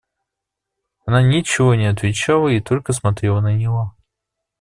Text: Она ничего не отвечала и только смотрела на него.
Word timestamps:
Она 1.05 1.21
ничего 1.21 1.75
не 1.75 1.85
отвечала 1.85 2.47
и 2.47 2.59
только 2.59 2.91
смотрела 2.91 3.39
на 3.39 3.53
него. 3.55 3.95